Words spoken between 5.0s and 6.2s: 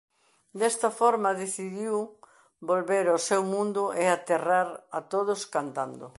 todos cantando.